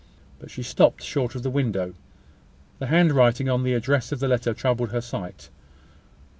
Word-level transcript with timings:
But 0.39 0.49
she 0.49 0.63
stopped 0.63 1.03
short 1.03 1.35
of 1.35 1.43
the 1.43 1.51
window. 1.51 1.93
The 2.79 2.87
handwriting 2.87 3.49
on 3.49 3.61
the 3.61 3.75
address 3.75 4.11
of 4.11 4.19
the 4.19 4.27
letter 4.27 4.51
troubled 4.51 4.89
her 4.89 4.99
sight. 4.99 5.51